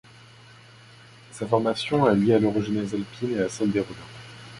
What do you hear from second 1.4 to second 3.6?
formation est liée à l'orogenèse alpine et à